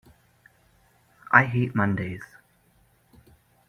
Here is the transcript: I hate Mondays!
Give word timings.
I 1.31 1.43
hate 1.45 1.75
Mondays! 1.75 2.23